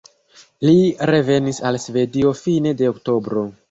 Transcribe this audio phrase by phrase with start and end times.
[0.67, 0.73] Li
[1.15, 3.51] revenis al Svedio fine de oktobro.